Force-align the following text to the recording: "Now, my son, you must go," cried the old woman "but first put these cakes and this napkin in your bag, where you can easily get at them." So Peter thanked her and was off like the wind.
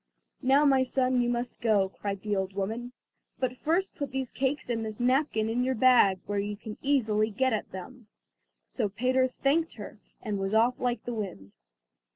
"Now, 0.41 0.65
my 0.65 0.81
son, 0.81 1.21
you 1.21 1.29
must 1.29 1.61
go," 1.61 1.89
cried 1.89 2.21
the 2.23 2.35
old 2.35 2.53
woman 2.55 2.91
"but 3.37 3.55
first 3.55 3.93
put 3.93 4.09
these 4.09 4.31
cakes 4.31 4.67
and 4.67 4.83
this 4.83 4.99
napkin 4.99 5.47
in 5.47 5.63
your 5.63 5.75
bag, 5.75 6.21
where 6.25 6.39
you 6.39 6.57
can 6.57 6.79
easily 6.81 7.29
get 7.29 7.53
at 7.53 7.71
them." 7.71 8.07
So 8.65 8.89
Peter 8.89 9.27
thanked 9.27 9.73
her 9.73 9.99
and 10.19 10.39
was 10.39 10.55
off 10.55 10.79
like 10.79 11.03
the 11.05 11.13
wind. 11.13 11.51